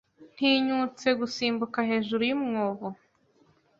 [0.35, 2.87] Ntinyutse gusimbuka hejuru yu mwobo.